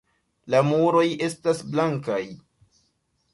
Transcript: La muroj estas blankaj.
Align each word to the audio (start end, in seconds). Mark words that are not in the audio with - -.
La 0.53 0.61
muroj 0.69 1.03
estas 1.27 1.61
blankaj. 1.75 2.19